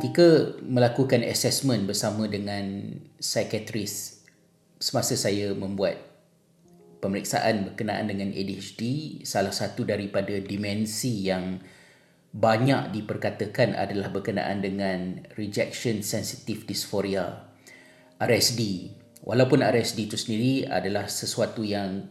ketika 0.00 0.56
melakukan 0.64 1.20
assessment 1.28 1.84
bersama 1.84 2.24
dengan 2.24 2.96
psikiatris 3.20 4.24
semasa 4.80 5.12
saya 5.12 5.52
membuat 5.52 6.00
pemeriksaan 7.04 7.68
berkenaan 7.68 8.08
dengan 8.08 8.32
ADHD, 8.32 8.80
salah 9.28 9.52
satu 9.52 9.84
daripada 9.84 10.32
dimensi 10.40 11.28
yang 11.28 11.60
banyak 12.32 12.96
diperkatakan 12.96 13.76
adalah 13.76 14.08
berkenaan 14.08 14.64
dengan 14.64 15.20
rejection 15.36 16.00
sensitive 16.00 16.64
dysphoria 16.64 17.52
RSD. 18.16 18.96
Walaupun 19.20 19.60
RSD 19.60 20.08
itu 20.08 20.16
sendiri 20.16 20.64
adalah 20.64 21.12
sesuatu 21.12 21.60
yang 21.60 22.08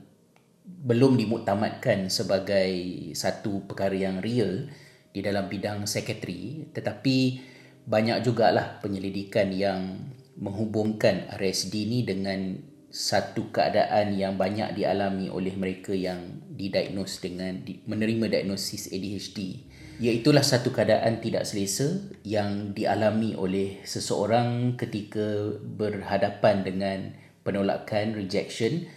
belum 0.61 1.17
dimuktamadkan 1.17 2.13
sebagai 2.13 2.69
satu 3.17 3.65
perkara 3.65 3.97
yang 3.97 4.21
real 4.21 4.69
di 5.09 5.25
dalam 5.25 5.49
bidang 5.49 5.89
psikiatri 5.89 6.69
tetapi 6.69 7.48
banyak 7.89 8.21
jugalah 8.21 8.77
penyelidikan 8.85 9.49
yang 9.49 10.13
menghubungkan 10.37 11.25
RSD 11.35 11.73
ni 11.89 12.05
dengan 12.05 12.61
satu 12.89 13.49
keadaan 13.49 14.13
yang 14.13 14.37
banyak 14.37 14.77
dialami 14.77 15.29
oleh 15.29 15.53
mereka 15.57 15.93
yang 15.93 16.41
didiagnos 16.53 17.17
dengan 17.21 17.65
menerima 17.65 18.29
diagnosis 18.29 18.93
ADHD 18.93 19.65
iaitulah 19.99 20.45
satu 20.45 20.71
keadaan 20.71 21.19
tidak 21.19 21.43
selesa 21.43 22.07
yang 22.23 22.71
dialami 22.71 23.35
oleh 23.35 23.83
seseorang 23.83 24.79
ketika 24.79 25.59
berhadapan 25.59 26.63
dengan 26.63 26.99
penolakan 27.43 28.15
rejection 28.15 28.87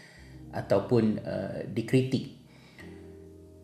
ataupun 0.54 1.18
uh, 1.26 1.66
dikritik 1.66 2.41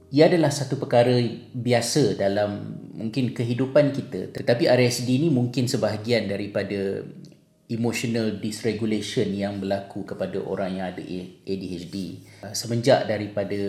ia 0.08 0.28
adalah 0.28 0.48
satu 0.48 0.80
perkara 0.80 1.20
biasa 1.52 2.16
dalam 2.16 2.80
mungkin 2.96 3.36
kehidupan 3.36 3.92
kita. 3.92 4.32
Tetapi 4.32 4.64
RSD 4.66 5.08
ni 5.20 5.28
mungkin 5.28 5.68
sebahagian 5.68 6.26
daripada 6.26 7.04
emotional 7.68 8.40
dysregulation 8.40 9.28
yang 9.36 9.60
berlaku 9.60 10.08
kepada 10.08 10.40
orang 10.40 10.80
yang 10.80 10.86
ada 10.88 11.04
ADHD 11.44 12.24
uh, 12.40 12.56
semenjak 12.56 13.04
daripada 13.04 13.60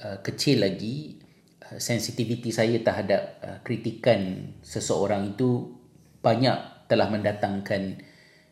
uh, 0.00 0.18
kecil 0.24 0.64
lagi 0.64 1.20
uh, 1.68 1.76
sensitiviti 1.76 2.48
saya 2.48 2.80
terhadap 2.80 3.36
kritikan 3.68 4.48
seseorang 4.64 5.36
itu 5.36 5.76
banyak 6.24 6.88
telah 6.88 7.12
mendatangkan 7.12 8.00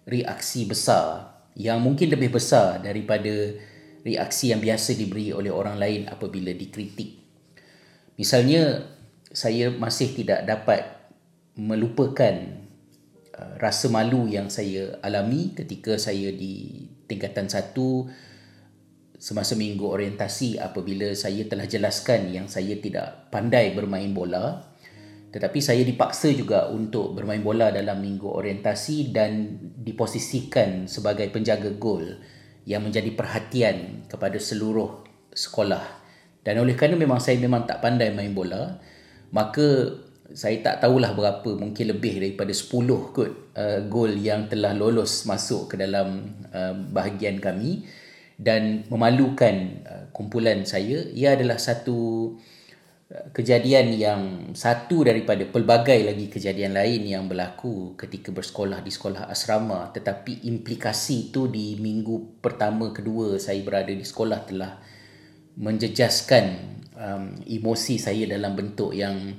reaksi 0.05 0.69
besar 0.69 1.35
yang 1.57 1.81
mungkin 1.81 2.13
lebih 2.13 2.37
besar 2.37 2.85
daripada 2.85 3.57
reaksi 4.07 4.55
yang 4.55 4.63
biasa 4.63 4.95
diberi 4.95 5.35
oleh 5.35 5.51
orang 5.51 5.83
lain 5.83 6.07
apabila 6.07 6.55
dikritik. 6.55 7.27
Misalnya, 8.15 8.87
saya 9.35 9.75
masih 9.75 10.15
tidak 10.15 10.47
dapat 10.47 10.87
melupakan 11.59 12.35
uh, 13.35 13.55
rasa 13.59 13.91
malu 13.91 14.31
yang 14.31 14.47
saya 14.47 15.03
alami 15.03 15.53
ketika 15.59 15.99
saya 15.99 16.31
di 16.31 16.87
tingkatan 17.11 17.51
satu 17.51 18.07
semasa 19.17 19.57
minggu 19.57 19.83
orientasi 19.83 20.61
apabila 20.61 21.17
saya 21.17 21.49
telah 21.49 21.65
jelaskan 21.65 22.29
yang 22.31 22.47
saya 22.53 22.77
tidak 22.77 23.33
pandai 23.33 23.73
bermain 23.73 24.13
bola 24.13 24.77
tetapi 25.33 25.59
saya 25.61 25.85
dipaksa 25.85 26.33
juga 26.37 26.69
untuk 26.69 27.17
bermain 27.17 27.41
bola 27.41 27.73
dalam 27.73 28.01
minggu 28.05 28.29
orientasi 28.29 29.13
dan 29.17 29.57
diposisikan 29.81 30.85
sebagai 30.85 31.33
penjaga 31.33 31.73
gol 31.77 32.21
yang 32.67 32.83
menjadi 32.83 33.15
perhatian 33.15 34.05
kepada 34.11 34.37
seluruh 34.43 35.07
sekolah. 35.31 36.05
Dan 36.43 36.59
oleh 36.63 36.75
kerana 36.75 36.99
memang 36.99 37.23
saya 37.23 37.39
memang 37.39 37.65
tak 37.65 37.79
pandai 37.79 38.11
main 38.11 38.35
bola, 38.35 38.79
maka 39.31 39.95
saya 40.35 40.59
tak 40.59 40.83
tahulah 40.83 41.15
berapa, 41.15 41.55
mungkin 41.55 41.95
lebih 41.95 42.19
daripada 42.19 42.51
10 42.51 43.15
kot 43.15 43.31
uh, 43.55 43.81
gol 43.87 44.11
yang 44.11 44.51
telah 44.51 44.75
lolos 44.75 45.23
masuk 45.31 45.71
ke 45.71 45.75
dalam 45.79 46.35
uh, 46.51 46.75
bahagian 46.91 47.39
kami 47.39 47.87
dan 48.35 48.83
memalukan 48.91 49.87
uh, 49.87 50.05
kumpulan 50.11 50.67
saya. 50.67 51.07
Ia 51.15 51.39
adalah 51.39 51.63
satu 51.63 52.35
kejadian 53.07 53.95
yang 53.95 54.23
satu 54.51 55.07
daripada 55.07 55.47
pelbagai 55.47 56.03
lagi 56.03 56.27
kejadian 56.27 56.75
lain 56.75 57.07
yang 57.07 57.25
berlaku 57.31 57.95
ketika 57.95 58.35
bersekolah 58.35 58.83
di 58.83 58.91
sekolah 58.91 59.31
asrama. 59.31 59.95
Tetapi 59.95 60.43
implikasi 60.51 61.31
itu 61.31 61.47
di 61.47 61.79
minggu 61.79 62.43
pertama 62.43 62.91
kedua 62.91 63.39
saya 63.39 63.63
berada 63.63 63.95
di 63.95 64.03
sekolah 64.03 64.41
telah 64.51 64.73
menjejaskan 65.55 66.45
um, 66.99 67.25
emosi 67.47 67.95
saya 68.03 68.27
dalam 68.27 68.59
bentuk 68.59 68.91
yang 68.91 69.39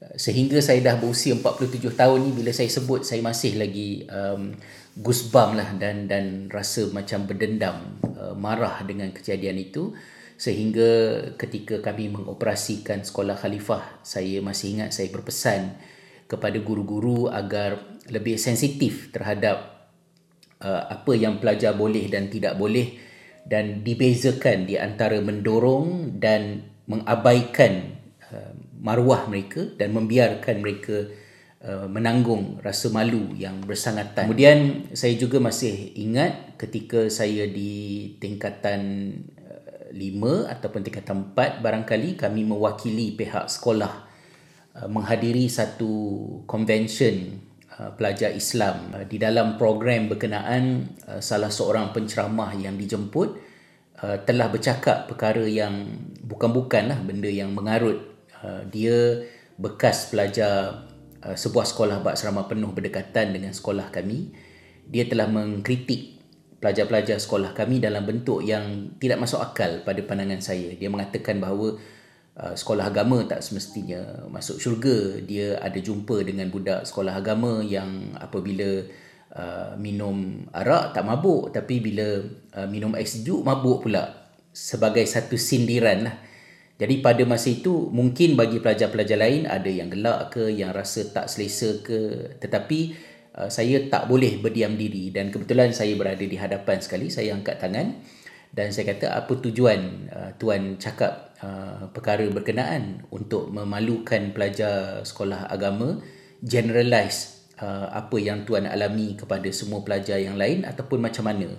uh, 0.00 0.16
sehingga 0.16 0.64
saya 0.64 0.80
dah 0.80 0.96
berusia 0.96 1.36
47 1.36 1.84
tahun 1.92 2.18
ni 2.24 2.30
bila 2.32 2.50
saya 2.56 2.72
sebut 2.72 3.04
saya 3.04 3.20
masih 3.20 3.60
lagi 3.60 4.08
um, 4.08 4.56
goosebump 4.96 5.60
lah 5.60 5.76
dan 5.76 6.08
dan 6.08 6.48
rasa 6.48 6.88
macam 6.88 7.28
berdendam 7.28 8.00
uh, 8.16 8.32
marah 8.34 8.80
dengan 8.82 9.12
kejadian 9.12 9.60
itu 9.60 9.92
sehingga 10.34 10.90
ketika 11.38 11.78
kami 11.78 12.10
mengoperasikan 12.10 13.06
sekolah 13.06 13.38
khalifah 13.38 14.02
saya 14.02 14.42
masih 14.42 14.78
ingat 14.78 14.90
saya 14.90 15.08
berpesan 15.14 15.78
kepada 16.26 16.58
guru-guru 16.58 17.30
agar 17.30 17.78
lebih 18.10 18.36
sensitif 18.36 19.14
terhadap 19.14 19.88
uh, 20.60 20.90
apa 20.90 21.12
yang 21.14 21.38
pelajar 21.38 21.76
boleh 21.76 22.10
dan 22.10 22.26
tidak 22.28 22.58
boleh 22.58 22.98
dan 23.44 23.84
dibezakan 23.84 24.64
di 24.64 24.80
antara 24.80 25.20
mendorong 25.20 26.16
dan 26.16 26.64
mengabaikan 26.88 28.00
uh, 28.32 28.52
maruah 28.80 29.28
mereka 29.28 29.68
dan 29.76 29.92
membiarkan 29.92 30.64
mereka 30.64 31.08
uh, 31.64 31.88
menanggung 31.88 32.60
rasa 32.60 32.88
malu 32.92 33.32
yang 33.36 33.60
bersangatan. 33.64 34.28
Kemudian 34.28 34.90
saya 34.96 35.16
juga 35.16 35.40
masih 35.40 35.92
ingat 35.96 36.56
ketika 36.60 37.08
saya 37.12 37.48
di 37.48 38.16
tingkatan 38.20 39.12
lima 39.94 40.50
ataupun 40.50 40.82
tingkatan 40.82 41.30
empat 41.30 41.62
barangkali 41.62 42.18
kami 42.18 42.42
mewakili 42.42 43.14
pihak 43.14 43.46
sekolah 43.46 43.94
uh, 44.74 44.88
menghadiri 44.90 45.46
satu 45.46 45.90
convention 46.50 47.38
uh, 47.78 47.94
pelajar 47.94 48.34
Islam 48.34 48.90
uh, 48.90 49.06
di 49.06 49.22
dalam 49.22 49.54
program 49.54 50.10
berkenaan 50.10 50.90
salah 51.22 51.48
seorang 51.48 51.94
penceramah 51.94 52.50
yang 52.58 52.74
dijemput 52.74 53.54
telah 54.04 54.52
bercakap 54.52 55.08
perkara 55.08 55.48
yang 55.48 55.88
bukan-bukan 56.20 56.92
lah 56.92 56.98
benda 57.00 57.30
yang 57.30 57.56
mengarut. 57.56 58.04
Dia 58.68 59.24
bekas 59.56 60.12
pelajar 60.12 60.84
sebuah 61.24 61.64
sekolah 61.64 62.04
bak 62.04 62.20
penuh 62.52 62.68
berdekatan 62.76 63.32
dengan 63.32 63.56
sekolah 63.56 63.88
kami. 63.88 64.28
Dia 64.84 65.08
telah 65.08 65.24
mengkritik 65.24 66.13
pelajar-pelajar 66.64 67.20
sekolah 67.20 67.52
kami 67.52 67.76
dalam 67.76 68.08
bentuk 68.08 68.40
yang 68.40 68.96
tidak 68.96 69.20
masuk 69.20 69.36
akal 69.36 69.84
pada 69.84 70.00
pandangan 70.00 70.40
saya. 70.40 70.72
Dia 70.72 70.88
mengatakan 70.88 71.36
bahawa 71.36 71.76
uh, 72.40 72.56
sekolah 72.56 72.88
agama 72.88 73.20
tak 73.28 73.44
semestinya 73.44 74.24
masuk 74.32 74.56
syurga. 74.56 75.20
Dia 75.20 75.60
ada 75.60 75.76
jumpa 75.76 76.24
dengan 76.24 76.48
budak 76.48 76.88
sekolah 76.88 77.20
agama 77.20 77.60
yang 77.60 78.16
apabila 78.16 78.80
uh, 79.36 79.76
minum 79.76 80.48
arak 80.56 80.96
tak 80.96 81.04
mabuk 81.04 81.52
tapi 81.52 81.84
bila 81.84 82.24
uh, 82.56 82.64
minum 82.72 82.96
air 82.96 83.04
sejuk 83.04 83.44
mabuk 83.44 83.84
pula 83.84 84.32
sebagai 84.48 85.04
satu 85.04 85.36
sindiran 85.36 86.08
lah. 86.08 86.16
Jadi 86.80 87.04
pada 87.04 87.22
masa 87.28 87.52
itu 87.52 87.92
mungkin 87.92 88.40
bagi 88.40 88.58
pelajar-pelajar 88.58 89.20
lain 89.20 89.46
ada 89.46 89.68
yang 89.68 89.92
gelak 89.92 90.32
ke, 90.32 90.48
yang 90.48 90.72
rasa 90.72 91.12
tak 91.12 91.28
selesa 91.28 91.84
ke. 91.84 92.32
Tetapi 92.40 93.12
Uh, 93.34 93.50
saya 93.50 93.90
tak 93.90 94.06
boleh 94.06 94.38
berdiam 94.38 94.78
diri 94.78 95.10
dan 95.10 95.34
kebetulan 95.34 95.74
saya 95.74 95.98
berada 95.98 96.22
di 96.22 96.38
hadapan 96.38 96.78
sekali 96.78 97.10
saya 97.10 97.34
angkat 97.34 97.58
tangan 97.58 97.98
dan 98.54 98.70
saya 98.70 98.94
kata 98.94 99.10
apa 99.10 99.34
tujuan 99.42 100.06
uh, 100.14 100.30
tuan 100.38 100.78
cakap 100.78 101.34
uh, 101.42 101.90
perkara 101.90 102.30
berkenaan 102.30 103.02
untuk 103.10 103.50
memalukan 103.50 104.30
pelajar 104.30 105.02
sekolah 105.02 105.50
agama 105.50 105.98
generalize 106.38 107.50
uh, 107.58 107.90
apa 107.90 108.16
yang 108.22 108.46
tuan 108.46 108.70
alami 108.70 109.18
kepada 109.18 109.50
semua 109.50 109.82
pelajar 109.82 110.22
yang 110.22 110.38
lain 110.38 110.62
ataupun 110.62 111.02
macam 111.02 111.26
mana? 111.26 111.50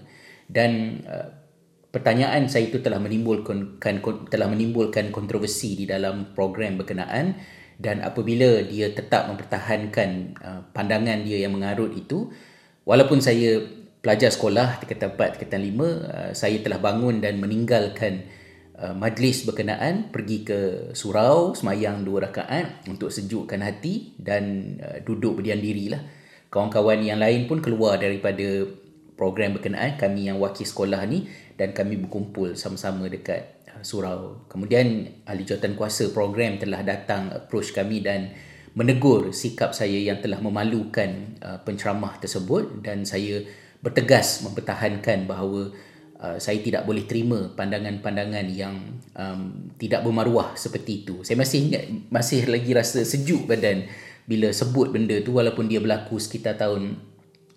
Dan 0.47 1.01
uh, 1.03 1.27
pertanyaan 1.91 2.47
saya 2.51 2.71
itu 2.71 2.79
telah 2.79 2.99
menimbulkan 2.99 3.79
telah 4.31 4.47
menimbulkan 4.51 5.09
kontroversi 5.15 5.79
di 5.79 5.85
dalam 5.87 6.31
program 6.31 6.79
berkenaan 6.79 7.35
dan 7.75 7.99
apabila 7.99 8.63
dia 8.63 8.91
tetap 8.91 9.27
mempertahankan 9.27 10.09
uh, 10.39 10.61
pandangan 10.71 11.21
dia 11.23 11.43
yang 11.43 11.55
mengarut 11.55 11.91
itu 11.95 12.31
walaupun 12.87 13.19
saya 13.19 13.59
pelajar 13.99 14.31
sekolah 14.31 14.79
tingkatan 14.83 15.17
4 15.17 15.33
tingkatan 15.35 15.61
5 15.61 15.75
uh, 15.75 16.31
saya 16.31 16.57
telah 16.63 16.79
bangun 16.79 17.19
dan 17.19 17.41
meninggalkan 17.41 18.27
uh, 18.79 18.95
majlis 18.95 19.47
berkenaan 19.47 20.11
pergi 20.11 20.43
ke 20.43 20.59
surau 20.91 21.55
semayang 21.55 22.03
dua 22.03 22.31
rakaat 22.31 22.87
untuk 22.87 23.11
sejukkan 23.11 23.59
hati 23.63 24.15
dan 24.19 24.75
uh, 24.79 24.99
duduk 25.03 25.39
berdiam 25.41 25.59
dirilah. 25.59 26.03
Kawan-kawan 26.51 27.03
yang 27.03 27.19
lain 27.19 27.51
pun 27.51 27.59
keluar 27.59 27.99
daripada 27.99 28.63
program 29.19 29.55
berkenaan 29.55 29.99
kami 29.99 30.31
yang 30.31 30.39
wakil 30.39 30.63
sekolah 30.63 31.03
ni 31.07 31.27
dan 31.55 31.71
kami 31.71 31.99
berkumpul 31.99 32.55
sama-sama 32.55 33.07
dekat 33.07 33.54
surau. 33.81 34.47
Kemudian 34.47 35.07
ahli 35.27 35.43
jawatan 35.43 35.75
kuasa 35.75 36.11
program 36.13 36.55
telah 36.61 36.85
datang 36.85 37.33
approach 37.33 37.75
kami 37.75 37.99
dan 37.99 38.31
menegur 38.75 39.31
sikap 39.31 39.71
saya 39.71 39.95
yang 39.95 40.19
telah 40.19 40.43
memalukan 40.43 41.39
uh, 41.39 41.59
penceramah 41.63 42.19
tersebut 42.19 42.83
dan 42.83 43.07
saya 43.07 43.43
bertegas 43.79 44.43
mempertahankan 44.43 45.23
bahawa 45.25 45.71
uh, 46.19 46.37
saya 46.39 46.59
tidak 46.59 46.83
boleh 46.83 47.07
terima 47.07 47.55
pandangan-pandangan 47.55 48.45
yang 48.51 48.75
um, 49.15 49.71
tidak 49.79 50.03
bermaruah 50.03 50.59
seperti 50.59 51.07
itu. 51.07 51.23
Saya 51.23 51.39
masih 51.39 51.71
ingat 51.71 51.83
masih 52.11 52.51
lagi 52.51 52.71
rasa 52.75 53.03
sejuk 53.07 53.47
badan 53.47 53.87
bila 54.27 54.51
sebut 54.51 54.91
benda 54.91 55.21
tu 55.23 55.37
walaupun 55.37 55.71
dia 55.71 55.79
berlaku 55.79 56.19
sekitar 56.19 56.59
tahun 56.59 56.99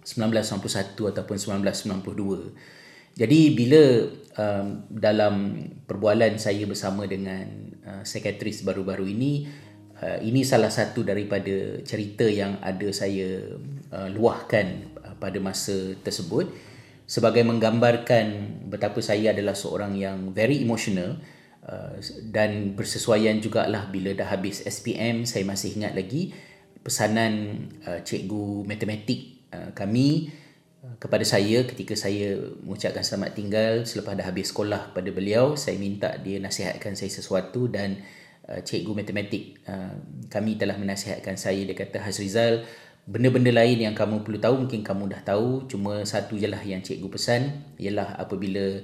1991 0.07 0.95
ataupun 0.95 1.37
1992. 1.37 2.88
Jadi 3.19 3.51
bila 3.59 4.07
um, 4.39 4.87
dalam 4.87 5.35
perbualan 5.91 6.39
saya 6.39 6.63
bersama 6.71 7.03
dengan 7.11 7.75
uh, 7.83 8.03
sekretaris 8.07 8.63
baru-baru 8.63 9.11
ini 9.11 9.51
uh, 9.99 10.23
ini 10.23 10.47
salah 10.47 10.71
satu 10.71 11.03
daripada 11.03 11.83
cerita 11.83 12.23
yang 12.31 12.63
ada 12.63 12.87
saya 12.95 13.59
uh, 13.91 14.09
luahkan 14.15 14.95
uh, 15.03 15.15
pada 15.19 15.43
masa 15.43 15.99
tersebut. 16.07 16.47
Sebagai 17.11 17.43
menggambarkan 17.43 18.27
betapa 18.71 19.03
saya 19.03 19.35
adalah 19.35 19.59
seorang 19.59 19.99
yang 19.99 20.31
very 20.31 20.63
emotional 20.63 21.19
uh, 21.67 21.99
dan 22.31 22.79
bersesuaian 22.79 23.43
jugalah 23.43 23.91
bila 23.91 24.15
dah 24.15 24.31
habis 24.31 24.63
SPM 24.63 25.27
saya 25.27 25.43
masih 25.43 25.75
ingat 25.75 25.99
lagi 25.99 26.31
pesanan 26.87 27.67
uh, 27.83 27.99
cikgu 28.07 28.63
matematik 28.63 29.43
uh, 29.51 29.75
kami 29.75 30.31
uh, 30.31 30.48
kepada 31.03 31.27
saya 31.27 31.67
ketika 31.67 31.99
saya 31.99 32.39
mengucapkan 32.63 33.03
selamat 33.03 33.35
tinggal 33.35 33.73
selepas 33.83 34.15
dah 34.15 34.27
habis 34.31 34.55
sekolah 34.55 34.95
kepada 34.95 35.11
beliau 35.11 35.59
saya 35.59 35.75
minta 35.75 36.15
dia 36.23 36.39
nasihatkan 36.39 36.95
saya 36.95 37.11
sesuatu 37.11 37.67
dan 37.67 37.99
uh, 38.49 38.61
cikgu 38.65 38.93
matematik 38.97 39.61
uh, 39.69 39.95
kami 40.33 40.57
telah 40.57 40.75
menasihatkan 40.81 41.37
saya. 41.37 41.61
Dia 41.69 41.77
kata 41.77 42.01
Hazrizal 42.01 42.65
benda-benda 43.09 43.53
lain 43.53 43.81
yang 43.81 43.95
kamu 43.97 44.25
perlu 44.25 44.41
tahu 44.41 44.55
mungkin 44.67 44.81
kamu 44.83 45.13
dah 45.13 45.23
tahu. 45.23 45.69
Cuma 45.69 46.03
satu 46.09 46.41
je 46.41 46.49
lah 46.49 46.61
yang 46.65 46.81
cikgu 46.81 47.09
pesan. 47.13 47.75
Ialah 47.77 48.17
apabila 48.17 48.81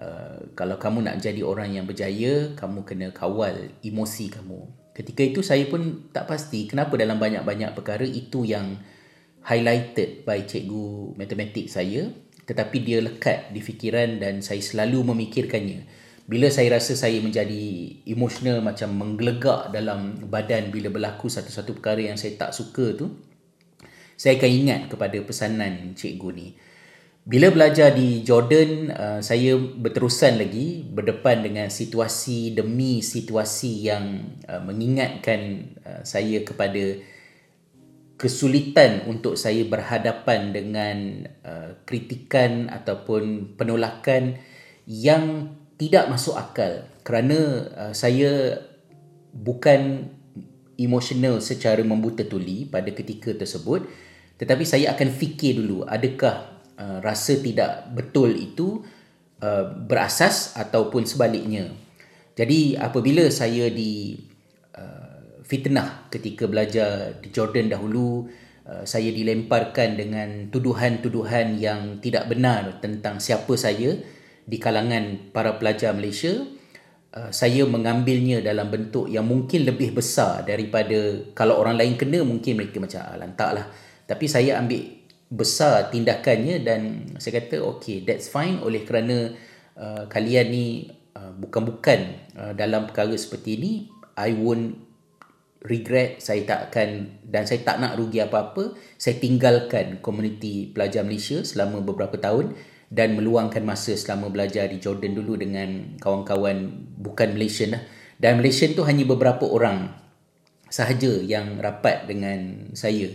uh, 0.00 0.38
kalau 0.56 0.80
kamu 0.80 1.04
nak 1.04 1.20
jadi 1.20 1.44
orang 1.44 1.76
yang 1.76 1.84
berjaya 1.84 2.56
kamu 2.56 2.86
kena 2.88 3.08
kawal 3.12 3.68
emosi 3.84 4.32
kamu. 4.32 4.60
Ketika 4.92 5.22
itu 5.24 5.40
saya 5.40 5.64
pun 5.68 6.12
tak 6.12 6.28
pasti 6.28 6.68
kenapa 6.68 7.00
dalam 7.00 7.16
banyak-banyak 7.16 7.72
perkara 7.72 8.04
itu 8.04 8.44
yang 8.44 8.76
highlighted 9.46 10.26
by 10.26 10.42
cikgu 10.42 11.14
matematik 11.18 11.70
saya 11.70 12.10
tetapi 12.42 12.82
dia 12.82 12.98
lekat 12.98 13.54
di 13.54 13.62
fikiran 13.62 14.18
dan 14.18 14.42
saya 14.42 14.58
selalu 14.58 15.14
memikirkannya 15.14 15.86
bila 16.26 16.46
saya 16.48 16.78
rasa 16.78 16.94
saya 16.94 17.18
menjadi 17.18 17.98
emosional 18.06 18.62
macam 18.62 18.94
menggelegak 18.94 19.74
dalam 19.74 20.22
badan 20.30 20.70
bila 20.70 20.88
berlaku 20.90 21.26
satu-satu 21.26 21.78
perkara 21.78 22.00
yang 22.12 22.18
saya 22.18 22.38
tak 22.38 22.54
suka 22.54 22.94
tu 22.94 23.10
saya 24.22 24.38
akan 24.38 24.52
ingat 24.54 24.80
kepada 24.86 25.18
pesanan 25.26 25.98
cikgu 25.98 26.30
ni. 26.30 26.48
Bila 27.26 27.50
belajar 27.50 27.90
di 27.90 28.22
Jordan, 28.22 28.90
uh, 28.94 29.18
saya 29.18 29.58
berterusan 29.58 30.38
lagi 30.38 30.86
berdepan 30.86 31.42
dengan 31.42 31.66
situasi 31.70 32.54
demi 32.54 33.02
situasi 33.02 33.86
yang 33.90 34.38
uh, 34.46 34.62
mengingatkan 34.62 35.70
uh, 35.82 36.02
saya 36.06 36.42
kepada 36.46 37.02
kesulitan 38.22 39.02
untuk 39.10 39.34
saya 39.34 39.66
berhadapan 39.66 40.54
dengan 40.54 41.26
kritikan 41.82 42.70
ataupun 42.70 43.54
penolakan 43.58 44.38
yang 44.86 45.50
tidak 45.74 46.06
masuk 46.06 46.38
akal 46.38 46.86
kerana 47.02 47.66
saya 47.90 48.62
bukan 49.34 50.06
emosional 50.78 51.42
secara 51.42 51.82
membuta 51.82 52.22
tuli 52.22 52.62
pada 52.62 52.94
ketika 52.94 53.34
tersebut 53.34 53.90
tetapi 54.38 54.62
saya 54.62 54.94
akan 54.94 55.10
fikir 55.10 55.58
dulu 55.58 55.82
adakah 55.82 56.52
uh, 56.82 56.98
rasa 56.98 57.38
tidak 57.38 57.94
betul 57.94 58.34
itu 58.34 58.82
uh, 59.42 59.64
berasas 59.86 60.56
ataupun 60.58 61.06
sebaliknya. 61.06 61.70
Jadi 62.32 62.74
apabila 62.80 63.28
saya 63.28 63.68
di 63.68 64.16
uh, 64.16 64.31
fitnah 65.52 66.08
ketika 66.08 66.48
belajar 66.48 67.20
di 67.20 67.28
Jordan 67.28 67.68
dahulu 67.68 68.24
uh, 68.64 68.88
saya 68.88 69.12
dilemparkan 69.12 70.00
dengan 70.00 70.48
tuduhan-tuduhan 70.48 71.60
yang 71.60 72.00
tidak 72.00 72.32
benar 72.32 72.80
tentang 72.80 73.20
siapa 73.20 73.52
saya 73.60 74.00
di 74.48 74.56
kalangan 74.56 75.28
para 75.36 75.60
pelajar 75.60 75.92
Malaysia. 75.92 76.40
Uh, 77.12 77.28
saya 77.28 77.68
mengambilnya 77.68 78.40
dalam 78.40 78.72
bentuk 78.72 79.12
yang 79.12 79.28
mungkin 79.28 79.68
lebih 79.68 79.92
besar 79.92 80.48
daripada 80.48 81.28
kalau 81.36 81.60
orang 81.60 81.76
lain 81.76 82.00
kena 82.00 82.24
mungkin 82.24 82.56
mereka 82.56 82.80
macam 82.80 83.04
ah, 83.04 83.20
lantaklah 83.20 83.66
tapi 84.08 84.24
saya 84.24 84.56
ambil 84.56 84.80
besar 85.28 85.92
tindakannya 85.92 86.64
dan 86.64 86.80
saya 87.20 87.44
kata 87.44 87.60
okay 87.60 88.00
that's 88.08 88.32
fine. 88.32 88.64
Oleh 88.64 88.88
kerana 88.88 89.36
uh, 89.76 90.08
kalian 90.08 90.46
ni 90.48 90.88
uh, 91.12 91.36
bukan-bukan 91.36 92.00
uh, 92.40 92.52
dalam 92.56 92.88
perkara 92.88 93.12
seperti 93.12 93.60
ini 93.60 93.72
I 94.16 94.32
won't 94.32 94.91
regret 95.62 96.18
saya 96.18 96.42
tak 96.42 96.60
akan 96.70 97.22
dan 97.22 97.46
saya 97.46 97.62
tak 97.62 97.78
nak 97.78 97.94
rugi 97.94 98.18
apa-apa 98.18 98.74
saya 98.98 99.18
tinggalkan 99.22 100.02
komuniti 100.02 100.70
pelajar 100.70 101.06
Malaysia 101.06 101.46
selama 101.46 101.78
beberapa 101.82 102.18
tahun 102.18 102.54
dan 102.92 103.16
meluangkan 103.16 103.64
masa 103.64 103.96
selama 103.96 104.28
belajar 104.28 104.68
di 104.68 104.76
Jordan 104.76 105.16
dulu 105.16 105.40
dengan 105.40 105.96
kawan-kawan 105.96 106.68
bukan 107.00 107.32
Malaysian 107.32 107.72
lah. 107.72 107.82
Dan 108.20 108.44
Malaysian 108.44 108.76
tu 108.76 108.84
hanya 108.84 109.08
beberapa 109.08 109.48
orang 109.48 109.96
sahaja 110.68 111.24
yang 111.24 111.56
rapat 111.56 112.04
dengan 112.04 112.68
saya. 112.76 113.08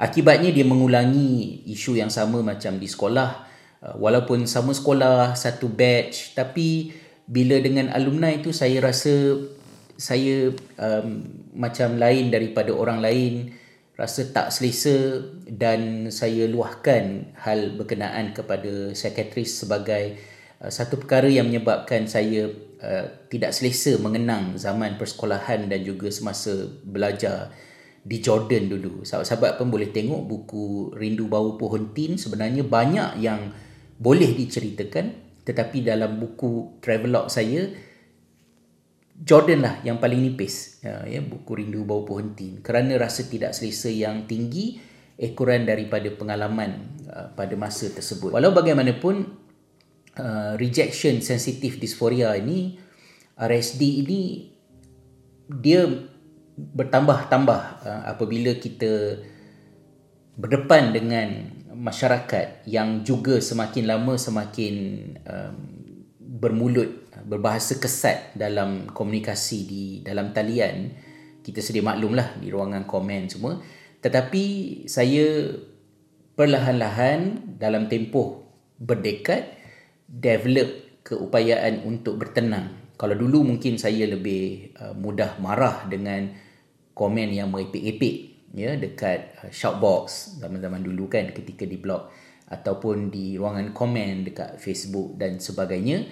Akibatnya 0.00 0.48
dia 0.56 0.64
mengulangi 0.64 1.68
isu 1.68 2.00
yang 2.00 2.08
sama 2.08 2.40
macam 2.40 2.80
di 2.80 2.88
sekolah. 2.88 3.52
Uh, 3.84 3.96
walaupun 4.00 4.48
sama 4.48 4.72
sekolah 4.72 5.36
satu 5.36 5.68
batch 5.68 6.32
tapi 6.32 6.92
bila 7.28 7.60
dengan 7.60 7.92
alumni 7.92 8.32
itu 8.32 8.56
saya 8.56 8.80
rasa 8.80 9.36
saya 10.00 10.48
um, 10.80 11.28
macam 11.52 12.00
lain 12.00 12.32
daripada 12.32 12.72
orang 12.72 13.04
lain 13.04 13.52
rasa 14.00 14.32
tak 14.32 14.48
selesa 14.48 15.20
dan 15.44 16.08
saya 16.08 16.48
luahkan 16.48 17.36
hal 17.36 17.76
berkenaan 17.76 18.32
kepada 18.32 18.96
sekretaris 18.96 19.60
sebagai 19.60 20.16
uh, 20.64 20.72
satu 20.72 20.96
perkara 20.96 21.28
yang 21.28 21.52
menyebabkan 21.52 22.08
saya 22.08 22.48
uh, 22.80 23.28
tidak 23.28 23.52
selesa 23.52 24.00
mengenang 24.00 24.56
zaman 24.56 24.96
persekolahan 24.96 25.68
dan 25.68 25.84
juga 25.84 26.08
semasa 26.08 26.64
belajar 26.80 27.52
di 28.00 28.24
Jordan 28.24 28.72
dulu. 28.72 29.04
Sahabat-sahabat 29.04 29.60
pun 29.60 29.68
boleh 29.68 29.92
tengok 29.92 30.24
buku 30.24 30.96
Rindu 30.96 31.28
Bau 31.28 31.60
Pohon 31.60 31.92
Tin 31.92 32.16
sebenarnya 32.16 32.64
banyak 32.64 33.20
yang 33.20 33.52
boleh 34.00 34.32
diceritakan 34.32 35.28
tetapi 35.44 35.84
dalam 35.84 36.16
buku 36.16 36.80
travelog 36.80 37.28
saya 37.28 37.68
Jordan 39.20 39.60
lah 39.60 39.74
yang 39.84 40.00
paling 40.00 40.16
nipis 40.16 40.80
ya, 40.80 41.04
ya 41.04 41.20
buku 41.20 41.60
Rindu 41.60 41.84
Bau 41.84 42.08
Pohon 42.08 42.32
Tin 42.32 42.64
kerana 42.64 42.96
rasa 42.96 43.28
tidak 43.28 43.52
selesa 43.52 43.92
yang 43.92 44.24
tinggi 44.24 44.80
ekoran 45.20 45.68
daripada 45.68 46.08
pengalaman 46.16 46.96
uh, 47.04 47.28
pada 47.36 47.52
masa 47.52 47.92
tersebut. 47.92 48.32
Walau 48.32 48.56
bagaimanapun 48.56 49.28
uh, 50.16 50.56
rejection 50.56 51.20
sensitive 51.20 51.76
dysphoria 51.76 52.32
ini 52.40 52.80
RSD 53.36 53.82
ini 54.08 54.20
dia 55.52 55.84
bertambah-tambah 56.56 57.60
uh, 57.84 58.02
apabila 58.16 58.56
kita 58.56 59.20
berdepan 60.40 60.96
dengan 60.96 61.28
masyarakat 61.76 62.64
yang 62.64 63.04
juga 63.04 63.40
semakin 63.40 63.84
lama 63.84 64.16
semakin 64.16 64.74
um, 65.28 65.56
bermulut 66.20 67.09
berbahasa 67.30 67.78
kesat 67.78 68.34
dalam 68.34 68.90
komunikasi 68.90 69.58
di 69.62 69.84
dalam 70.02 70.34
talian 70.34 70.90
kita 71.46 71.62
sedia 71.62 71.86
maklumlah 71.86 72.42
di 72.42 72.50
ruangan 72.50 72.82
komen 72.90 73.30
semua. 73.30 73.62
Tetapi 74.02 74.44
saya 74.90 75.54
perlahan-lahan 76.34 77.54
dalam 77.54 77.86
tempoh 77.86 78.42
berdekad 78.82 79.46
develop 80.10 81.00
keupayaan 81.06 81.86
untuk 81.86 82.18
bertenang. 82.18 82.98
Kalau 82.98 83.14
dulu 83.14 83.46
mungkin 83.46 83.78
saya 83.78 84.10
lebih 84.10 84.74
uh, 84.76 84.92
mudah 84.92 85.38
marah 85.38 85.86
dengan 85.86 86.34
komen 86.92 87.30
yang 87.30 87.48
merepek-repek 87.48 88.16
ya 88.52 88.74
dekat 88.76 89.38
uh, 89.40 89.48
shoutbox 89.48 90.36
zaman-zaman 90.42 90.82
dulu 90.82 91.06
kan 91.06 91.30
ketika 91.32 91.64
di 91.64 91.78
blog 91.80 92.10
ataupun 92.50 93.08
di 93.08 93.38
ruangan 93.38 93.72
komen 93.72 94.26
dekat 94.26 94.58
Facebook 94.58 95.16
dan 95.16 95.38
sebagainya 95.38 96.04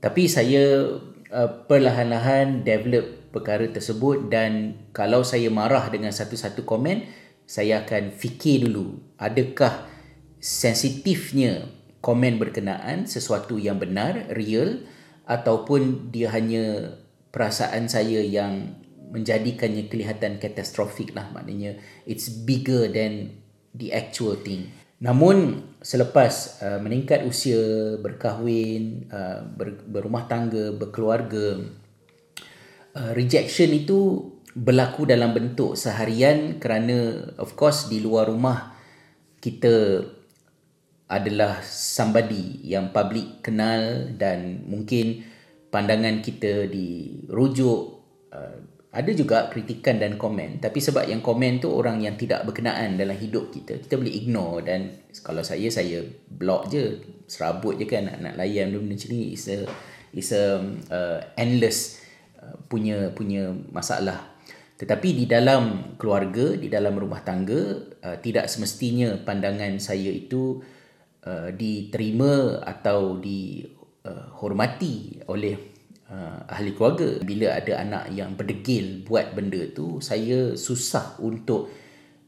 tapi 0.00 0.26
saya 0.26 0.96
uh, 1.30 1.50
perlahan-lahan 1.68 2.64
develop 2.64 3.30
perkara 3.30 3.68
tersebut 3.70 4.32
dan 4.32 4.80
kalau 4.90 5.22
saya 5.22 5.52
marah 5.52 5.86
dengan 5.92 6.10
satu-satu 6.10 6.66
komen 6.66 7.06
saya 7.46 7.86
akan 7.86 8.10
fikir 8.10 8.66
dulu 8.66 8.98
adakah 9.20 9.86
sensitifnya 10.42 11.68
komen 12.00 12.40
berkenaan 12.40 13.04
sesuatu 13.04 13.60
yang 13.60 13.76
benar 13.76 14.32
real 14.34 14.82
ataupun 15.28 16.10
dia 16.10 16.32
hanya 16.32 16.96
perasaan 17.30 17.86
saya 17.86 18.24
yang 18.24 18.80
menjadikannya 19.10 19.86
kelihatan 19.86 20.42
katastrofik 20.42 21.14
lah 21.14 21.30
maknanya 21.30 21.78
it's 22.08 22.26
bigger 22.26 22.90
than 22.90 23.42
the 23.76 23.94
actual 23.94 24.34
thing 24.34 24.70
namun 25.00 25.64
selepas 25.80 26.60
uh, 26.60 26.76
meningkat 26.76 27.24
usia 27.24 27.96
berkahwin 28.04 29.08
uh, 29.08 29.40
ber, 29.48 29.80
berumah 29.88 30.28
tangga 30.28 30.76
berkeluarga 30.76 31.56
uh, 32.92 33.12
rejection 33.16 33.72
itu 33.72 34.28
berlaku 34.52 35.08
dalam 35.08 35.32
bentuk 35.32 35.72
seharian 35.72 36.60
kerana 36.60 37.32
of 37.40 37.56
course 37.56 37.88
di 37.88 38.04
luar 38.04 38.28
rumah 38.28 38.76
kita 39.40 40.04
adalah 41.10 41.64
somebody 41.64 42.60
yang 42.62 42.92
public 42.92 43.40
kenal 43.40 44.04
dan 44.14 44.68
mungkin 44.68 45.24
pandangan 45.72 46.20
kita 46.20 46.68
dirujuk 46.68 48.04
uh, 48.36 48.58
ada 48.90 49.10
juga 49.14 49.46
kritikan 49.46 50.02
dan 50.02 50.18
komen 50.18 50.58
tapi 50.58 50.82
sebab 50.82 51.06
yang 51.06 51.22
komen 51.22 51.62
tu 51.62 51.70
orang 51.70 52.02
yang 52.02 52.18
tidak 52.18 52.42
berkenaan 52.42 52.98
dalam 52.98 53.14
hidup 53.14 53.54
kita 53.54 53.78
kita 53.78 53.94
boleh 53.94 54.10
ignore 54.10 54.66
dan 54.66 54.90
kalau 55.22 55.46
saya 55.46 55.70
saya 55.70 56.02
block 56.26 56.70
je 56.70 56.98
serabut 57.30 57.78
je 57.78 57.86
kan 57.86 58.10
nak, 58.10 58.18
nak 58.18 58.34
layan 58.34 58.74
benda 58.74 58.98
macam 58.98 59.08
ni 59.14 59.38
is 59.38 59.46
a 59.46 59.62
is 60.10 60.34
a 60.34 60.58
uh, 60.90 61.22
endless 61.38 62.02
uh, 62.42 62.58
punya 62.66 63.14
punya 63.14 63.54
masalah. 63.70 64.34
Tetapi 64.74 65.12
di 65.12 65.28
dalam 65.28 65.94
keluarga 66.00 66.56
di 66.56 66.72
dalam 66.72 66.96
rumah 66.96 67.22
tangga 67.22 67.78
uh, 68.00 68.16
tidak 68.18 68.48
semestinya 68.50 69.14
pandangan 69.22 69.78
saya 69.78 70.10
itu 70.10 70.58
uh, 71.28 71.52
diterima 71.52 72.64
atau 72.64 73.20
dihormati 73.20 74.94
uh, 75.22 75.30
oleh 75.30 75.69
uh, 76.10 76.38
ahli 76.50 76.74
keluarga 76.74 77.22
bila 77.22 77.56
ada 77.56 77.80
anak 77.80 78.10
yang 78.12 78.34
berdegil 78.34 79.06
buat 79.06 79.32
benda 79.32 79.70
tu 79.70 80.02
saya 80.02 80.58
susah 80.58 81.16
untuk 81.22 81.70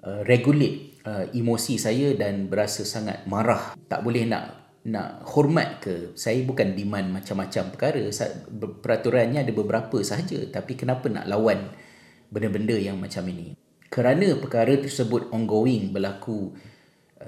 uh, 0.07 0.23
regulate 0.25 1.03
uh, 1.03 1.27
emosi 1.35 1.77
saya 1.77 2.15
dan 2.15 2.47
berasa 2.47 2.87
sangat 2.87 3.27
marah. 3.27 3.75
Tak 3.91 4.01
boleh 4.07 4.25
nak 4.25 4.45
nak 4.83 5.23
hormat 5.35 5.79
ke. 5.79 6.15
Saya 6.19 6.43
bukan 6.43 6.75
demand 6.75 7.23
macam-macam 7.23 7.71
perkara. 7.71 8.03
Peraturannya 8.83 9.47
ada 9.47 9.53
beberapa 9.55 10.03
sahaja. 10.03 10.43
Tapi 10.51 10.75
kenapa 10.75 11.07
nak 11.07 11.31
lawan 11.31 11.71
benda-benda 12.35 12.75
yang 12.75 12.99
macam 12.99 13.23
ini? 13.31 13.55
Kerana 13.87 14.35
perkara 14.43 14.75
tersebut 14.75 15.31
ongoing 15.31 15.95
berlaku 15.95 16.51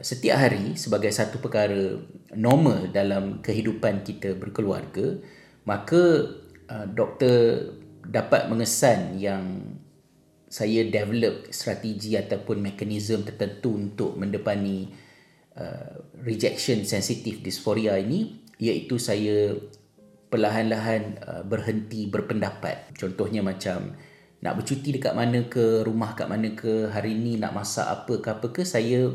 setiap 0.03 0.43
hari 0.43 0.75
sebagai 0.75 1.15
satu 1.15 1.39
perkara 1.39 1.95
normal 2.35 2.91
dalam 2.91 3.39
kehidupan 3.39 4.03
kita 4.03 4.35
berkeluarga 4.35 5.23
maka 5.65 6.29
uh, 6.71 6.87
doktor 6.89 7.73
dapat 8.05 8.53
mengesan 8.53 9.17
yang 9.17 9.45
saya 10.55 10.87
develop 10.87 11.51
strategi 11.51 12.15
ataupun 12.15 12.63
mekanisme 12.63 13.27
tertentu 13.27 13.75
untuk 13.75 14.15
mendepani 14.15 14.87
uh, 15.59 15.99
rejection 16.23 16.87
sensitive 16.87 17.43
dysphoria 17.43 17.99
ini 17.99 18.39
iaitu 18.63 19.03
saya 19.03 19.51
perlahan-lahan 20.31 21.03
uh, 21.27 21.43
berhenti 21.43 22.07
berpendapat. 22.07 22.95
Contohnya 22.95 23.43
macam 23.43 23.99
nak 24.45 24.61
bercuti 24.61 24.95
dekat 24.95 25.17
mana 25.17 25.49
ke 25.49 25.83
rumah 25.83 26.13
kat 26.13 26.29
mana 26.29 26.53
ke 26.53 26.93
hari 26.93 27.17
ni 27.17 27.41
nak 27.41 27.57
masak 27.57 27.89
apa 27.89 28.21
ke 28.21 28.29
apa 28.29 28.47
ke 28.53 28.63
saya 28.63 29.11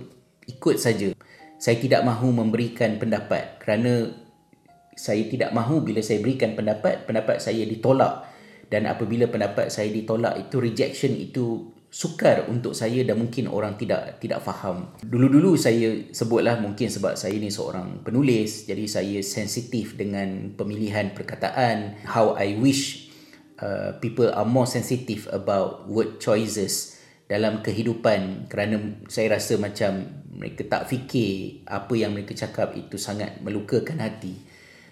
ikut 0.49 0.75
saja. 0.75 1.13
Saya 1.59 1.75
tidak 1.77 2.01
mahu 2.07 2.33
memberikan 2.33 2.97
pendapat 2.97 3.59
kerana 3.61 4.09
saya 4.99 5.23
tidak 5.31 5.55
mahu 5.55 5.79
bila 5.79 6.03
saya 6.03 6.19
berikan 6.19 6.59
pendapat 6.59 7.07
pendapat 7.07 7.39
saya 7.39 7.63
ditolak 7.63 8.27
dan 8.67 8.83
apabila 8.83 9.31
pendapat 9.31 9.71
saya 9.71 9.87
ditolak 9.87 10.35
itu 10.35 10.59
rejection 10.59 11.15
itu 11.15 11.71
sukar 11.89 12.45
untuk 12.51 12.75
saya 12.77 13.01
dan 13.01 13.17
mungkin 13.17 13.49
orang 13.49 13.73
tidak 13.79 14.21
tidak 14.21 14.43
faham. 14.43 14.93
Dulu-dulu 15.01 15.55
saya 15.57 16.05
sebutlah 16.11 16.59
mungkin 16.61 16.91
sebab 16.91 17.15
saya 17.15 17.33
ni 17.39 17.49
seorang 17.49 18.03
penulis 18.03 18.67
jadi 18.67 18.85
saya 18.85 19.23
sensitif 19.23 19.95
dengan 19.95 20.53
pemilihan 20.53 21.15
perkataan 21.15 22.03
how 22.05 22.35
I 22.35 22.59
wish 22.59 23.09
uh, 23.63 23.97
people 24.03 24.29
are 24.29 24.45
more 24.45 24.67
sensitive 24.67 25.31
about 25.31 25.87
word 25.87 26.19
choices 26.19 26.99
dalam 27.25 27.65
kehidupan 27.65 28.51
kerana 28.51 29.01
saya 29.07 29.39
rasa 29.39 29.55
macam 29.57 30.19
mereka 30.29 30.65
tak 30.67 30.91
fikir 30.91 31.65
apa 31.65 31.93
yang 31.97 32.13
mereka 32.13 32.37
cakap 32.37 32.77
itu 32.77 33.01
sangat 33.01 33.41
melukakan 33.41 33.97
hati. 33.97 34.48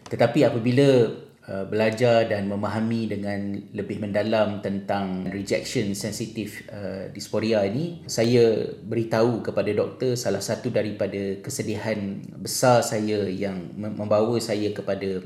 Tetapi 0.07 0.47
apabila 0.47 1.11
uh, 1.47 1.65
belajar 1.67 2.27
dan 2.27 2.47
memahami 2.47 3.11
dengan 3.11 3.59
lebih 3.75 3.99
mendalam 3.99 4.63
tentang 4.63 5.27
rejection 5.27 5.91
sensitive 5.95 6.63
uh, 6.71 7.11
dysphoria 7.11 7.67
ini, 7.67 8.03
saya 8.07 8.71
beritahu 8.87 9.43
kepada 9.43 9.71
doktor 9.75 10.15
salah 10.15 10.43
satu 10.43 10.71
daripada 10.71 11.39
kesedihan 11.43 12.23
besar 12.39 12.83
saya 12.83 13.27
yang 13.27 13.75
membawa 13.75 14.39
saya 14.39 14.71
kepada 14.71 15.23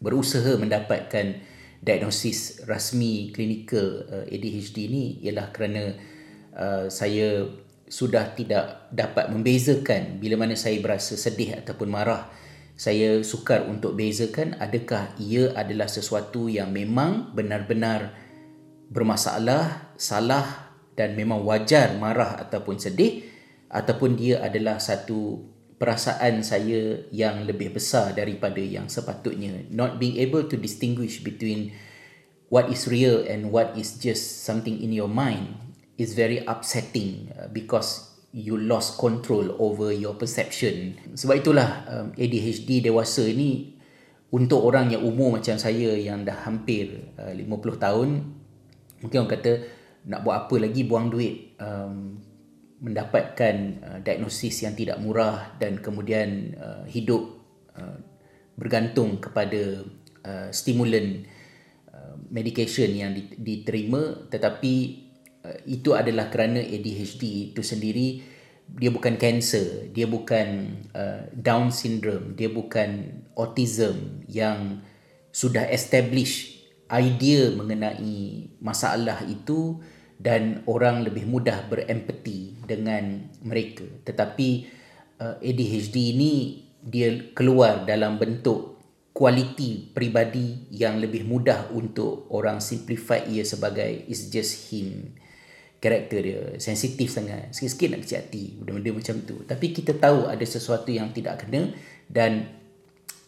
berusaha 0.00 0.56
mendapatkan 0.56 1.42
diagnosis 1.80 2.64
rasmi 2.68 3.32
klinikal 3.32 4.04
uh, 4.06 4.24
ADHD 4.28 4.86
ini 4.86 5.04
ialah 5.24 5.48
kerana 5.50 5.96
uh, 6.54 6.86
saya 6.92 7.48
sudah 7.90 8.38
tidak 8.38 8.86
dapat 8.94 9.34
membezakan 9.34 10.22
bila 10.22 10.38
mana 10.38 10.54
saya 10.54 10.78
berasa 10.78 11.18
sedih 11.18 11.58
ataupun 11.58 11.90
marah 11.90 12.30
saya 12.80 13.20
sukar 13.20 13.68
untuk 13.68 13.92
bezakan 13.92 14.56
adakah 14.56 15.12
ia 15.20 15.52
adalah 15.52 15.84
sesuatu 15.84 16.48
yang 16.48 16.72
memang 16.72 17.36
benar-benar 17.36 18.16
bermasalah, 18.88 19.92
salah 20.00 20.72
dan 20.96 21.12
memang 21.12 21.44
wajar 21.44 21.92
marah 22.00 22.40
ataupun 22.40 22.80
sedih 22.80 23.28
ataupun 23.68 24.16
dia 24.16 24.40
adalah 24.40 24.80
satu 24.80 25.44
perasaan 25.76 26.40
saya 26.40 27.04
yang 27.12 27.44
lebih 27.44 27.76
besar 27.76 28.16
daripada 28.16 28.64
yang 28.64 28.88
sepatutnya. 28.88 29.68
Not 29.68 30.00
being 30.00 30.16
able 30.16 30.48
to 30.48 30.56
distinguish 30.56 31.20
between 31.20 31.76
what 32.48 32.72
is 32.72 32.88
real 32.88 33.20
and 33.28 33.52
what 33.52 33.76
is 33.76 34.00
just 34.00 34.40
something 34.48 34.80
in 34.80 34.96
your 34.96 35.08
mind 35.08 35.52
is 36.00 36.16
very 36.16 36.40
upsetting 36.48 37.28
uh, 37.36 37.44
because 37.52 38.09
you 38.30 38.54
lost 38.54 38.98
control 38.98 39.58
over 39.58 39.90
your 39.90 40.14
perception. 40.14 40.94
Sebab 41.18 41.42
itulah 41.42 41.68
um, 41.90 42.06
ADHD 42.14 42.86
dewasa 42.86 43.26
ini 43.26 43.74
untuk 44.30 44.62
orang 44.62 44.94
yang 44.94 45.02
umur 45.02 45.42
macam 45.42 45.58
saya 45.58 45.98
yang 45.98 46.22
dah 46.22 46.46
hampir 46.46 47.10
uh, 47.18 47.34
50 47.34 47.50
tahun 47.82 48.08
mungkin 49.02 49.16
orang 49.24 49.32
kata 49.34 49.52
nak 50.06 50.20
buat 50.24 50.46
apa 50.46 50.56
lagi? 50.56 50.80
Buang 50.86 51.12
duit. 51.12 51.58
Um, 51.60 52.22
mendapatkan 52.80 53.56
uh, 53.84 53.98
diagnosis 54.00 54.64
yang 54.64 54.72
tidak 54.72 54.96
murah 55.04 55.52
dan 55.60 55.84
kemudian 55.84 56.56
uh, 56.56 56.88
hidup 56.88 57.28
uh, 57.76 58.00
bergantung 58.56 59.20
kepada 59.20 59.84
uh, 60.24 60.48
stimulan 60.48 61.28
uh, 61.92 62.16
medication 62.32 62.88
yang 62.96 63.12
diterima. 63.36 64.24
Tetapi 64.32 64.74
Uh, 65.40 65.56
itu 65.64 65.96
adalah 65.96 66.28
kerana 66.28 66.60
ADHD 66.60 67.52
itu 67.56 67.64
sendiri 67.64 68.20
dia 68.76 68.90
bukan 68.92 69.18
cancer, 69.18 69.90
dia 69.90 70.06
bukan 70.06 70.78
uh, 70.94 71.26
Down 71.34 71.74
syndrome, 71.74 72.38
dia 72.38 72.46
bukan 72.52 73.22
autism 73.34 74.22
yang 74.30 74.84
sudah 75.34 75.66
establish 75.70 76.62
idea 76.90 77.54
mengenai 77.54 78.50
masalah 78.62 79.22
itu 79.26 79.78
dan 80.20 80.62
orang 80.68 81.06
lebih 81.06 81.24
mudah 81.26 81.66
berempati 81.66 82.60
dengan 82.66 83.30
mereka. 83.42 83.86
Tetapi 84.04 84.48
uh, 85.18 85.36
ADHD 85.40 86.14
ini 86.14 86.32
dia 86.82 87.32
keluar 87.34 87.88
dalam 87.88 88.20
bentuk 88.20 88.78
kualiti 89.10 89.90
peribadi 89.90 90.70
yang 90.70 91.02
lebih 91.02 91.26
mudah 91.26 91.74
untuk 91.74 92.30
orang 92.30 92.62
simplify 92.62 93.18
ia 93.26 93.42
sebagai 93.42 94.06
it's 94.06 94.30
just 94.30 94.70
him 94.70 95.12
karakter 95.80 96.20
dia 96.20 96.40
sensitif 96.60 97.08
sangat. 97.08 97.50
Sikit-sikit 97.56 97.88
nak 97.96 98.00
kecil 98.04 98.18
hati 98.20 98.44
benda-benda 98.60 98.90
macam 99.00 99.16
tu. 99.24 99.36
Tapi 99.48 99.66
kita 99.72 99.96
tahu 99.96 100.28
ada 100.28 100.44
sesuatu 100.44 100.92
yang 100.92 101.10
tidak 101.16 101.48
kena 101.48 101.72
dan 102.06 102.60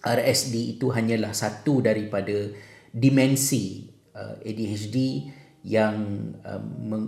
RSD 0.04 0.76
itu 0.76 0.92
hanyalah 0.92 1.32
satu 1.32 1.80
daripada 1.80 2.52
dimensi 2.92 3.88
uh, 4.12 4.36
ADHD 4.44 5.26
yang 5.62 5.96
uh, 6.42 6.60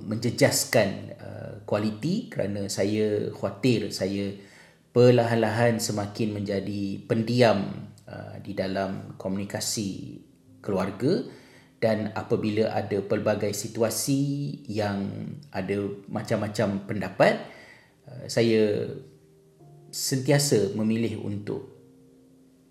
menjejaskan 0.09 0.89
uh, 1.19 1.53
kualiti 1.67 2.31
kerana 2.31 2.71
saya 2.71 3.29
khawatir 3.35 3.91
saya 3.91 4.31
perlahan-lahan 4.95 5.83
semakin 5.83 6.39
menjadi 6.39 7.03
pendiam 7.05 7.91
uh, 8.07 8.39
di 8.41 8.55
dalam 8.55 9.19
komunikasi 9.19 10.23
keluarga 10.63 11.27
dan 11.85 12.17
apabila 12.17 12.73
ada 12.73 13.05
pelbagai 13.05 13.53
situasi 13.53 14.57
yang 14.73 15.05
ada 15.53 15.85
macam-macam 16.09 16.89
pendapat 16.89 17.45
uh, 18.09 18.25
saya 18.25 18.89
sentiasa 19.93 20.73
memilih 20.73 21.21
untuk 21.21 21.77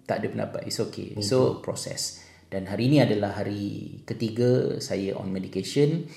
tak 0.10 0.26
ada 0.26 0.28
pendapat. 0.34 0.66
It's 0.66 0.82
okay. 0.82 1.14
So 1.22 1.62
proses 1.62 2.26
dan 2.50 2.66
hari 2.66 2.90
ini 2.90 3.06
adalah 3.06 3.38
hari 3.38 4.02
ketiga 4.10 4.82
saya 4.82 5.14
on 5.14 5.30
medication 5.30 6.10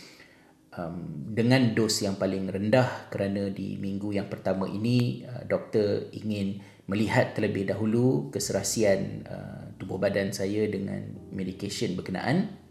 um, 0.73 1.29
dengan 1.37 1.77
dos 1.77 2.01
yang 2.01 2.17
paling 2.17 2.49
rendah 2.49 3.13
kerana 3.13 3.53
di 3.53 3.77
minggu 3.77 4.17
yang 4.17 4.33
pertama 4.33 4.65
ini 4.65 5.21
uh, 5.29 5.45
doktor 5.45 6.09
ingin 6.17 6.65
melihat 6.89 7.37
terlebih 7.37 7.69
dahulu 7.69 8.33
keserasian 8.33 9.29
uh, 9.29 9.77
tubuh 9.77 10.01
badan 10.01 10.33
saya 10.33 10.65
dengan 10.65 11.29
medication 11.29 11.93
berkenaan 11.93 12.66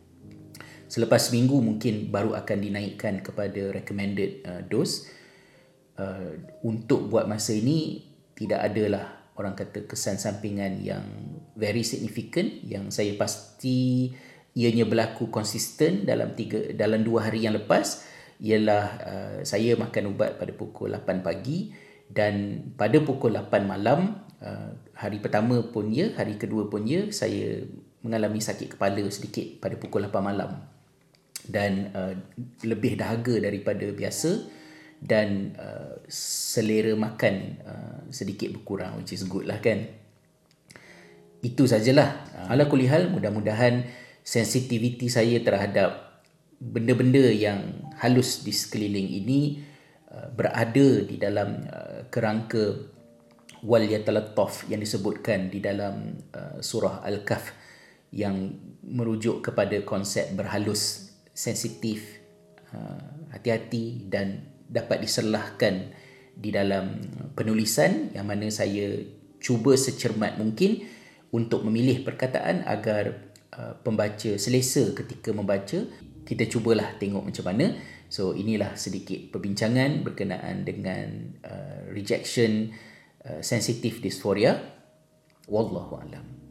selepas 0.87 1.33
minggu 1.33 1.57
mungkin 1.61 2.13
baru 2.13 2.37
akan 2.37 2.57
dinaikkan 2.61 3.21
kepada 3.25 3.73
recommended 3.73 4.45
uh, 4.45 4.61
dose. 4.65 5.09
Uh, 5.95 6.35
untuk 6.67 7.07
buat 7.07 7.23
masa 7.23 7.55
ini 7.55 8.03
tidak 8.35 8.67
adalah 8.67 9.31
orang 9.39 9.55
kata 9.55 9.87
kesan 9.87 10.19
sampingan 10.19 10.83
yang 10.83 11.03
very 11.55 11.87
significant 11.87 12.63
yang 12.67 12.91
saya 12.91 13.15
pasti 13.15 14.11
ianya 14.55 14.83
berlaku 14.83 15.31
konsisten 15.31 16.03
dalam 16.03 16.35
tiga 16.35 16.71
dalam 16.75 17.03
dua 17.03 17.31
hari 17.31 17.47
yang 17.47 17.55
lepas. 17.55 18.03
Ialah 18.35 18.85
uh, 18.99 19.39
saya 19.47 19.79
makan 19.79 20.11
ubat 20.11 20.35
pada 20.35 20.51
pukul 20.51 20.91
8 20.91 21.23
pagi 21.23 21.71
dan 22.11 22.67
pada 22.75 22.99
pukul 22.99 23.31
8 23.31 23.63
malam 23.63 24.19
uh, 24.43 24.75
hari 24.91 25.23
pertama 25.23 25.63
pun 25.71 25.87
ya 25.87 26.11
hari 26.19 26.35
kedua 26.35 26.67
pun 26.67 26.83
ya 26.83 27.07
saya 27.15 27.63
mengalami 28.03 28.43
sakit 28.43 28.75
kepala 28.75 29.01
sedikit 29.07 29.63
pada 29.63 29.79
pukul 29.79 30.03
8 30.03 30.19
malam 30.19 30.74
dan 31.49 31.93
uh, 31.93 32.13
lebih 32.65 32.97
dahaga 32.97 33.37
daripada 33.37 33.85
biasa 33.91 34.45
dan 35.01 35.53
uh, 35.59 36.01
selera 36.09 36.97
makan 36.97 37.35
uh, 37.61 37.99
sedikit 38.09 38.55
berkurang 38.55 39.01
which 39.01 39.13
is 39.13 39.27
good 39.27 39.45
lah 39.45 39.61
kan? 39.61 39.85
Itu 41.45 41.69
sajalah. 41.69 42.25
Ala 42.49 42.65
kulihal 42.65 43.13
mudah-mudahan 43.13 43.85
sensitiviti 44.25 45.05
saya 45.05 45.37
terhadap 45.45 46.21
benda-benda 46.57 47.21
yang 47.29 47.85
halus 48.01 48.41
di 48.41 48.49
sekeliling 48.49 49.05
ini 49.05 49.61
uh, 50.09 50.33
berada 50.33 51.05
di 51.05 51.15
dalam 51.21 51.69
uh, 51.69 52.09
kerangka 52.09 52.89
wal 53.61 53.85
yatalattaf 53.85 54.65
yang 54.69 54.81
disebutkan 54.81 55.53
di 55.53 55.61
dalam 55.61 56.17
uh, 56.33 56.57
surah 56.61 57.05
al-kahf 57.05 57.53
yang 58.15 58.55
merujuk 58.85 59.45
kepada 59.45 59.81
konsep 59.85 60.31
berhalus 60.33 61.04
sensitif 61.35 62.23
hati-hati 63.29 64.07
dan 64.07 64.47
dapat 64.71 65.03
diserlahkan 65.03 65.91
di 66.35 66.49
dalam 66.51 67.03
penulisan 67.35 68.15
yang 68.15 68.27
mana 68.27 68.47
saya 68.47 69.03
cuba 69.43 69.75
secermat 69.75 70.39
mungkin 70.39 70.87
untuk 71.35 71.67
memilih 71.67 72.07
perkataan 72.07 72.63
agar 72.63 73.35
Uh, 73.55 73.71
pembaca 73.87 74.35
selesa 74.35 74.91
ketika 74.91 75.31
membaca. 75.31 75.87
Kita 76.27 76.43
cubalah 76.51 76.99
tengok 76.99 77.23
macam 77.23 77.45
mana. 77.47 77.79
So 78.11 78.35
inilah 78.35 78.75
sedikit 78.75 79.31
perbincangan 79.31 80.03
berkenaan 80.03 80.67
dengan 80.67 81.39
uh, 81.39 81.87
rejection 81.87 82.75
uh, 83.23 83.39
sensitive 83.39 84.03
dysphoria. 84.03 84.59
Wallahu 85.47 86.03
alam 86.03 86.44